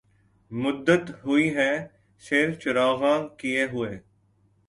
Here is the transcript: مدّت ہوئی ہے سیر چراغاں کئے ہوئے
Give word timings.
مدّت 0.51 1.05
ہوئی 1.25 1.47
ہے 1.55 1.71
سیر 2.23 2.47
چراغاں 2.61 3.19
کئے 3.39 3.63
ہوئے 3.73 3.93